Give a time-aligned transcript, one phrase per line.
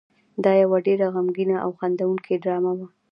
[0.43, 2.87] دا یو ډېره غمګینه او خندوونکې ډرامه وه.